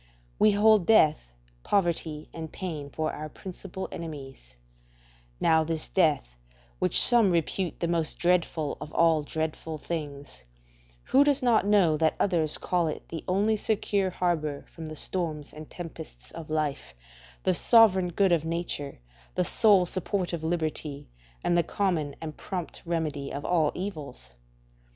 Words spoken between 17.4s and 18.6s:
the sovereign good of